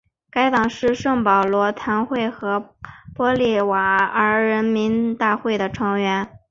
[0.31, 2.73] 该党是圣保罗论坛和
[3.15, 6.39] 玻利瓦尔人民大会的成员。